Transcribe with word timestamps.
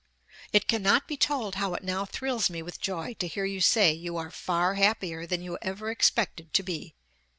It 0.51 0.67
cannot 0.67 1.07
be 1.07 1.15
told 1.15 1.53
how 1.61 1.75
it 1.75 1.83
now 1.83 2.05
thrills 2.05 2.49
me 2.49 2.63
with 2.63 2.81
joy 2.81 3.13
to 3.19 3.27
hear 3.27 3.45
you 3.45 3.61
say 3.61 3.93
you 3.93 4.17
are 4.17 4.31
'far 4.31 4.73
happier 4.73 5.27
than 5.27 5.43
you 5.43 5.59
ever 5.61 5.91
expected 5.91 6.55
to 6.55 6.63
be.'.. 6.63 6.95